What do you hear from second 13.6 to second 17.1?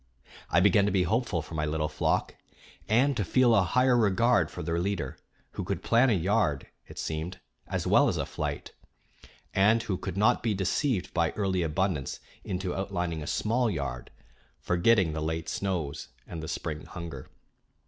yard, forgetting the late snows and the spring